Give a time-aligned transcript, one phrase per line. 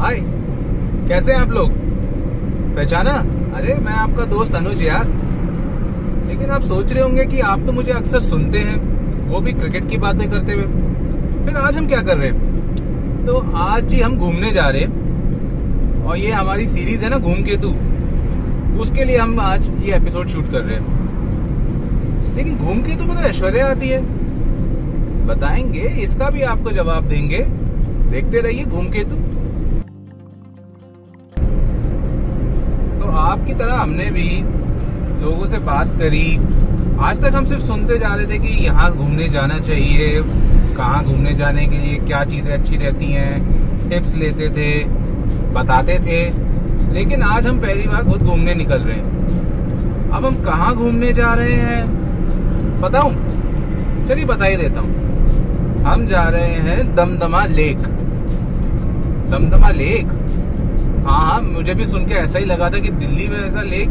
[0.00, 0.16] हाय
[1.08, 1.70] कैसे हैं आप लोग?
[2.76, 3.10] पहचाना?
[3.56, 5.04] अरे, मैं आपका दोस्त अनुज यार।
[6.28, 8.76] लेकिन आप सोच रहे होंगे कि आप तो मुझे अक्सर सुनते हैं।
[9.28, 10.62] वो भी क्रिकेट की बातें करते हुए।
[11.44, 12.66] फिर आज हम क्या कर रहे हैं?
[13.26, 15.06] तो आज ही हम घूमने जा रहे हैं।
[16.04, 17.68] और ये हमारी सीरीज़ है ना, घूम केतु।
[18.80, 20.96] उसके लिए हम आज ये एपिसोड शूट कर रहे हैं।
[22.36, 24.02] लेकिन घूम में तो ऐश्वर्या आती है।
[25.26, 27.38] बताएँगे, इसका भी आपको जवाब देंगे।
[28.10, 29.35] देखते रहिए घूम केतु। तो
[33.26, 34.28] आपकी तरह हमने भी
[35.22, 36.36] लोगों से बात करी।
[37.00, 40.22] आज तक हम सिर्फ़ सुनते जा रहे थे कि यहाँ घूमने जाना चाहिए,
[40.76, 44.84] कहाँ घूमने जाने के लिए क्या चीज़ें अच्छी रहती हैं, टिप्स लेते थे,
[45.54, 46.20] बताते थे।
[46.92, 51.32] लेकिन आज हम पहली बार खुद घूमने निकल रहे हैं। अब हम कहाँ घूमने जा
[51.34, 53.14] रहे हैं, बताऊँ?
[54.08, 57.78] चलिए बता ही देता हूँ। हम जा रहे हैं दमदमा लेक।
[59.30, 60.06] दमदमा लेक?
[61.06, 63.88] हाँ हाँ मुझे भी सुन के ऐसा ही लगा था कि दिल्ली में ऐसा लेक,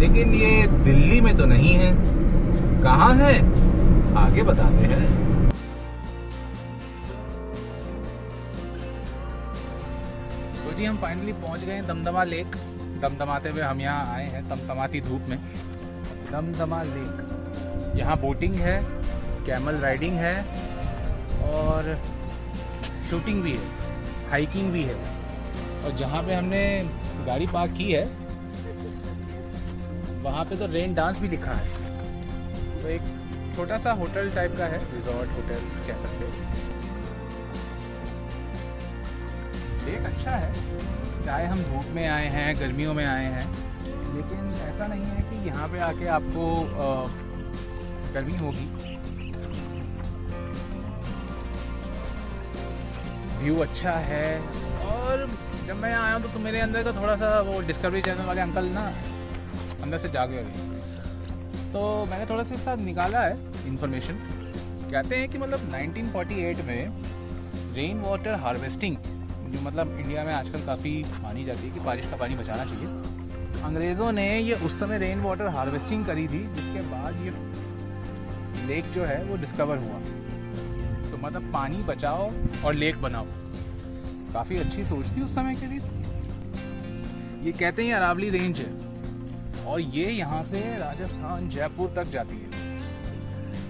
[0.00, 1.90] लेकिन ये दिल्ली में तो नहीं है।
[2.82, 3.34] कहाँ है?
[4.16, 5.02] आगे बताते हैं।
[10.56, 12.56] तो जी, हम फाइनली पहुँच गए दमदमा लेक।
[13.02, 15.38] दमदमाते हुए हम यहाँ आए हैं, दमदमाती धूप में।
[16.32, 18.80] दमदमा लेक। यहाँ बोटिंग है
[19.46, 20.36] कैमल राइडिंग है,
[21.52, 21.96] और
[23.10, 25.11] शूटिंग भी है हाइकिंग भी है।
[25.84, 26.62] और जहाँ पे हमने
[27.26, 28.04] गाड़ी पार्क की है
[30.22, 31.80] वहाँ पे तो रेन डांस भी लिखा है।
[32.82, 33.02] तो एक
[33.56, 36.30] छोटा सा होटल टाइप का है रिजॉर्ट होटल कह सकते हो।
[39.92, 40.50] एक अच्छा है
[41.24, 43.46] चाहे हम धूप में आए हैं गर्मियों में आए हैं
[44.14, 46.86] लेकिन ऐसा नहीं है कि यहाँ पे आके आपको अ,
[48.14, 48.66] गर्मी होगी।
[53.42, 54.26] व्यू अच्छा है
[54.92, 55.26] और
[55.66, 58.64] जब मैं आया हूँ तो, मेरे अंदर का थोड़ा सा वो डिस्कवरी चैनल वाले अंकल
[58.64, 58.80] ना
[59.82, 60.70] अंदर से जागे गए।
[61.72, 63.36] तो मैंने थोड़ा सा इसका निकाला है
[63.66, 64.14] इन्फॉर्मेशन
[64.92, 68.96] कहते हैं कि मतलब 1948 में रेन वाटर हार्वेस्टिंग
[69.52, 72.86] जो मतलब इंडिया में आजकल काफ़ी मानी जाती है कि बारिश का पानी बचाना चाहिए।
[73.62, 77.30] अंग्रेज़ों ने ये उस समय रेन वाटर हार्वेस्टिंग करी थी जिसके बाद ये
[78.66, 80.00] लेक जो है वो डिस्कवर हुआ।
[81.10, 82.30] तो मतलब पानी बचाओ
[82.64, 83.26] और लेक बनाओ।
[84.32, 85.80] काफ़ी अच्छी सोच थी उस समय के लिए।
[87.44, 92.50] ये कहते हैं अरावली रेंज है। और ये यहाँ से राजस्थान, जयपुर तक जाती है।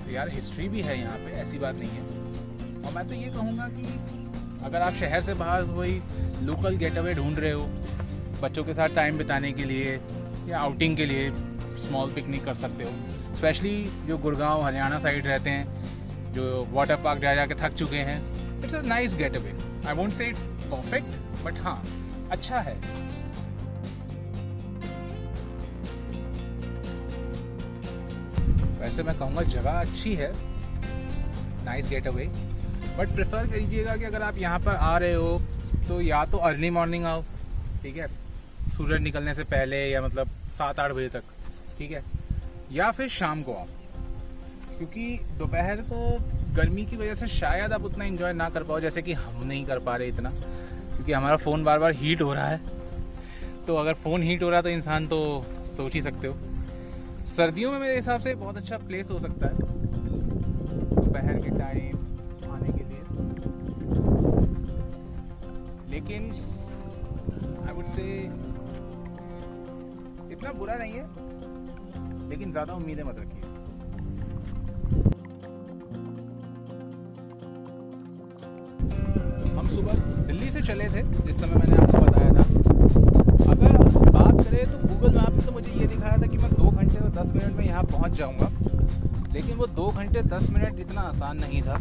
[0.05, 3.31] तो यार हिस्ट्री भी है यहाँ पे, ऐसी बात नहीं है। और मैं तो ये
[3.31, 3.85] कहूँगा कि
[4.65, 6.01] अगर आप शहर से बाहर कोई
[6.43, 7.67] लोकल गेट अवे ढूंढ रहे हो,
[8.43, 9.99] बच्चों के साथ टाइम बिताने के लिए
[10.49, 11.31] या आउटिंग के लिए
[11.79, 17.21] स्मॉल पिकनिक कर सकते हो। स्पेशली जो गुड़गांव, हरियाणा साइड रहते हैं, जो वाटर पार्क
[17.21, 18.19] जा जा के थक चुके हैं
[18.65, 19.53] it's a nice getaway
[19.87, 20.41] I won't say it's
[20.73, 21.83] perfect but हाँ
[22.31, 22.75] अच्छा है।
[28.81, 30.31] वैसे मैं कहूँगा जगह अच्छी है।
[31.65, 32.25] Nice getaway
[32.99, 35.39] but prefer करिएगा कि अगर आप यहाँ पर आ रहे हो
[35.89, 37.23] तो या तो अर्ली मॉर्निंग आओ,
[37.83, 38.09] ठीक है?
[38.77, 40.29] सूरज निकलने से पहले या मतलब
[40.59, 41.23] सात आठ बजे तक,
[41.79, 42.03] ठीक है?
[42.73, 43.67] या फिर शाम को आओ।
[44.79, 46.01] क्योंकि दोपहर को
[46.55, 49.65] गर्मी की वजह से शायद आप उतना इन्जॉय ना कर पाओ, जैसे कि हम नहीं
[49.67, 52.61] कर पा रहे इतना, क्योंकि हमारा फ़ोन बार बार हीट हो रहा है।
[53.67, 55.19] तो अगर फ़ोन हीट हो रहा है तो इंसान तो
[55.77, 56.35] सोच ही सकते हो।
[57.29, 59.55] सर्दियों में मेरे हिसाब से बहुत अच्छा प्लेस हो सकता है।
[60.95, 61.97] दोपहर के टाइम
[62.53, 63.03] आने के लिए।
[65.91, 66.31] लेकिन
[67.63, 68.03] आई वुड से
[70.33, 71.07] इतना बुरा नहीं है,
[72.31, 73.42] लेकिन ज़्यादा उम्मीदें मत रखिए।
[79.53, 79.93] हम सुबह
[80.27, 82.45] दिल्ली से चले थे, जिस समय मैंने आपको बताया था।
[83.53, 83.73] अगर
[84.11, 87.11] बात करें तो गूगल मैप तो मुझे ये दिखाया था कि मैं दो घंटे और
[87.13, 88.49] दस मिनट में यहाँ पहुँच जाऊँगा।
[89.33, 91.79] लेकिन वो दो घंटे, दस मिनट इतना आसान नहीं था।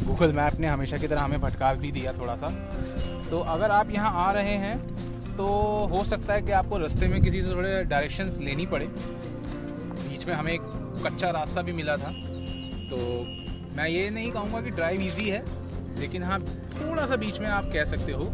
[0.00, 2.48] गूगल मैप ने हमेशा की तरह हमें भटका भी दिया थोड़ा सा
[3.30, 4.78] तो अगर आप यहाँ आ रहे हैं
[5.36, 5.46] तो
[5.90, 10.34] हो सकता है कि आपको रास्ते में किसी से थोड़े डायरेक्शंस लेनी पड़े। बीच में
[10.34, 10.60] हमें एक
[11.06, 12.10] कच्चा रास्ता भी मिला था।
[12.90, 12.96] तो
[13.76, 15.42] मैं ये नहीं कहूँगा कि ड्राइव इजी है।
[15.98, 18.32] लेकिन हाँ थोड़ा सा बीच में आप कह सकते हो,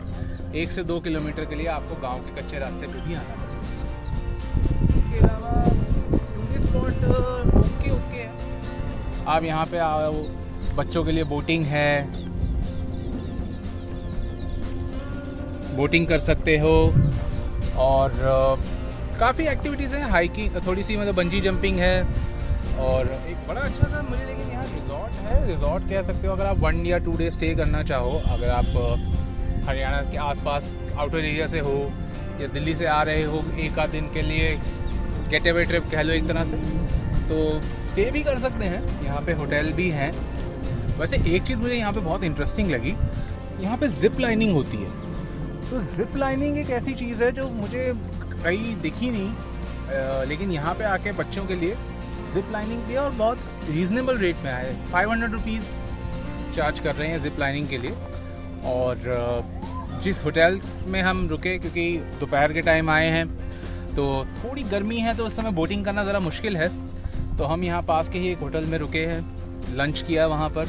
[0.55, 4.99] एक से दो किलोमीटर के लिए आपको गाँव के कच्चे रास्ते पे भी आना पड़ेगा।
[4.99, 5.53] इसके अलावा
[6.11, 7.05] टूरिस्ट स्पॉट
[7.57, 8.31] ओके ओके है।
[9.27, 10.13] आप यहाँ पे आओ,
[10.77, 12.27] बच्चों के लिए बोटिंग है।
[15.77, 16.77] बोटिंग कर सकते हो,
[17.79, 18.13] और
[19.21, 22.03] काफ़ी एक्टिविटीज़ हैं हाइकिंग थोड़ी सी मतलब बंजी जंपिंग है।
[22.81, 26.47] और एक बड़ा अच्छा सा मुझे लेकिन यहाँ रिजॉर्ट है। रिजॉर्ट कह सकते हो अगर
[26.47, 28.67] आप वन या टू डे स्टे करना चाहो अगर आप
[29.69, 31.77] हरियाणा के आसपास आउटर एरिया से हो
[32.41, 34.55] या दिल्ली से आ रहे हो एक आध दिन के लिए
[35.31, 36.57] गेट अवे ट्रिप कह लो एक तरह से
[37.29, 37.39] तो
[37.87, 40.11] स्टे भी कर सकते हैं। यहाँ पे होटल भी हैं।
[40.99, 42.95] वैसे एक चीज़ मुझे यहाँ पे बहुत इंटरेस्टिंग लगी
[43.61, 44.91] यहाँ पे जिप लाइनिंग होती है।
[45.71, 47.93] तो जिप लाइनिंग एक ऐसी चीज़ है जो मुझे
[48.43, 51.75] कहीं दिखी नहीं आ, लेकिन यहाँ पे आके बच्चों के लिए
[52.37, 53.39] जिप लाइनिंग दिया और बहुत
[53.71, 55.65] रीजनेबल रेट में आए। फाइव हंड्रेड रुपीज़
[56.57, 57.95] चार्ज कर रहे हैं जिप लाइनिंग के लिए।
[58.67, 58.97] और
[60.05, 61.87] जिस होटल में हम रुके क्योंकि
[62.21, 63.27] दोपहर के टाइम आए हैं
[63.95, 64.05] तो
[64.37, 66.69] थोड़ी गर्मी है तो उस समय बोटिंग करना ज़रा मुश्किल है।
[67.37, 70.67] तो हम यहाँ पास के ही एक होटल में रुके हैं लंच किया वहाँ पर।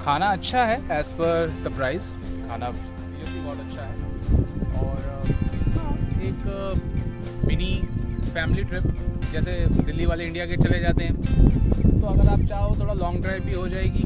[0.00, 2.12] खाना अच्छा है एज़ पर द प्राइस
[2.48, 3.94] खाना बहुत अच्छा है।
[4.80, 4.98] और
[5.76, 7.74] हाँ, एक मिनी
[8.28, 8.84] फैमिली ट्रिप
[9.32, 11.14] जैसे दिल्ली वाले इंडिया गेट चले जाते हैं।
[12.00, 14.04] तो अगर आप चाहो, थोड़ा लॉन्ग ड्राइव भी हो जाएगी।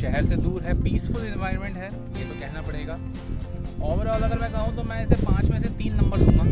[0.00, 2.98] शहर से दूर है पीसफुल इन्वायरमेंट है, ये तो कहना पड़ेगा।
[3.84, 6.44] ओवरऑल अगर मैं कहूँ तो मैं इसे पाँच में से तीन नंबर दूँगा।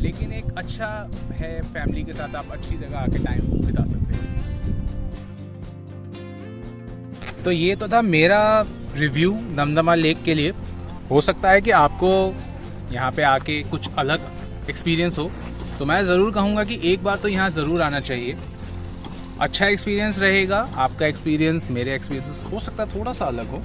[0.00, 0.88] लेकिन एक अच्छा
[1.32, 4.24] है फैमिली के साथ आप अच्छी जगह आके टाइम बिता सकते हैं।
[7.44, 8.40] तो ये तो था मेरा
[8.96, 10.52] रिव्यू दमदमा लेक के लिए।
[11.10, 12.10] हो सकता है कि आपको
[12.92, 14.20] यहाँ पे आके कुछ अलग
[14.68, 15.30] एक्सपीरियंस हो
[15.78, 18.36] तो मैं ज़रूर कहूँगा कि एक बार तो यहाँ ज़रूर आना चाहिए।
[19.40, 23.62] अच्छा एक्सपीरियंस रहेगा, आपका एक्सपीरियंस मेरे एक्सपीरियंस हो सकता है थोड़ा सा अलग हो,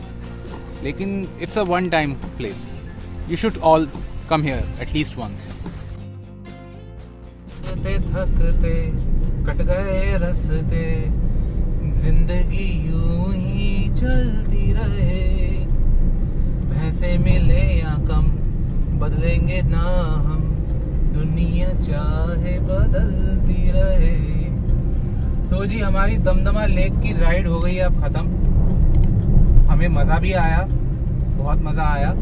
[0.83, 2.74] लेकिन it's a one time place
[3.30, 3.88] you should all
[4.30, 5.56] come here at least once
[7.83, 8.75] थकते
[9.45, 10.86] कट गए रस्ते,
[12.01, 15.48] ज़िंदगी यूँ ही चलती रहे।
[16.68, 18.27] भैंसे मिले या कम,
[19.00, 19.86] बदलेंगे ना
[20.27, 20.42] हम।
[21.13, 24.15] दुनिया चाहे बदलती रहे।
[25.49, 28.25] तो जी, हमारी दमदमा लेक की राइड हो गई अब ख़त्म।
[29.67, 30.61] हमें मज़ा भी आया,
[31.37, 32.13] बहुत मज़ा आया।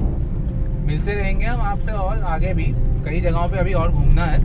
[0.85, 2.65] मिलते रहेंगे हम आपसे और आगे भी।
[3.05, 4.39] कई जगहों पे अभी और घूमना है।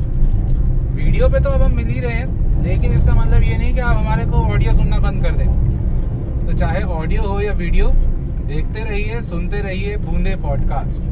[0.95, 3.81] वीडियो पे तो अब हम मिल ही रहे हैं, लेकिन इसका मतलब ये नहीं कि
[3.81, 7.89] आप हमारे को ऑडियो सुनना बंद कर दें। तो चाहे ऑडियो हो या वीडियो
[8.47, 11.03] देखते रहिए, सुनते रहिए, बूंदे पॉडकास्ट